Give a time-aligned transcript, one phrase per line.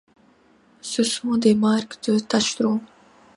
[0.81, 2.81] Ce sont des marques de tâcherons.